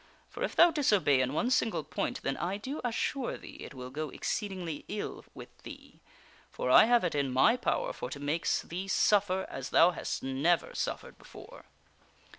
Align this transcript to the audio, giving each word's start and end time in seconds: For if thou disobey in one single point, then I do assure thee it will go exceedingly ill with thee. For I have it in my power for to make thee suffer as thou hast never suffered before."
For 0.31 0.41
if 0.41 0.55
thou 0.55 0.71
disobey 0.71 1.21
in 1.21 1.31
one 1.31 1.51
single 1.51 1.83
point, 1.83 2.23
then 2.23 2.35
I 2.35 2.57
do 2.57 2.81
assure 2.83 3.37
thee 3.37 3.57
it 3.59 3.75
will 3.75 3.91
go 3.91 4.09
exceedingly 4.09 4.83
ill 4.87 5.23
with 5.35 5.55
thee. 5.61 5.99
For 6.49 6.71
I 6.71 6.85
have 6.85 7.03
it 7.03 7.13
in 7.13 7.31
my 7.31 7.55
power 7.55 7.93
for 7.93 8.09
to 8.09 8.19
make 8.19 8.49
thee 8.63 8.87
suffer 8.87 9.45
as 9.47 9.69
thou 9.69 9.91
hast 9.91 10.23
never 10.23 10.73
suffered 10.73 11.19
before." 11.19 11.65